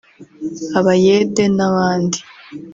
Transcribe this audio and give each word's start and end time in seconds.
abayede 0.79 1.43
n’abandi 1.57 2.19